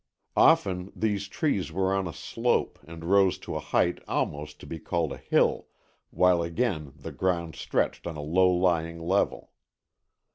[0.35, 4.79] Often these trees were on a slope and rose to a height almost to be
[4.79, 5.67] called a hill,
[6.09, 9.51] while again the ground stretched on a low lying level.